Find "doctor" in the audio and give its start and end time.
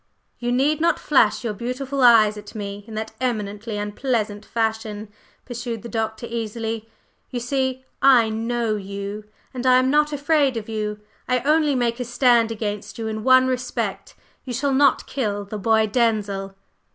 5.89-6.25